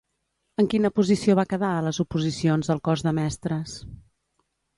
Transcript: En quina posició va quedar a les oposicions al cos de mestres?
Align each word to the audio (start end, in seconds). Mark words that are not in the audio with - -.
En 0.61 0.69
quina 0.73 0.89
posició 0.99 1.35
va 1.39 1.45
quedar 1.51 1.69
a 1.73 1.83
les 1.89 1.99
oposicions 2.05 2.73
al 2.77 2.83
cos 2.89 3.05
de 3.11 3.15
mestres? 3.21 3.79